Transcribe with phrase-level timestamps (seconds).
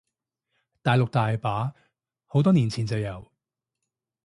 [0.81, 1.71] 大陸大把，
[2.25, 3.31] 好多年前就有